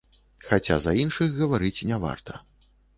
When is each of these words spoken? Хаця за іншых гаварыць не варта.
Хаця 0.47 0.79
за 0.87 0.95
іншых 1.05 1.37
гаварыць 1.39 1.75
не 1.93 2.05
варта. 2.07 2.33